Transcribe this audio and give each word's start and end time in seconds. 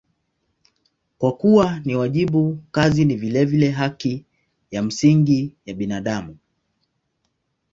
Kwa 1.17 1.37
kuwa 1.37 1.79
ni 1.85 1.95
wajibu, 1.95 2.59
kazi 2.71 3.05
ni 3.05 3.15
vilevile 3.15 3.71
haki 3.71 4.25
ya 4.71 4.81
msingi 4.83 5.53
ya 5.65 5.73
binadamu. 5.73 6.37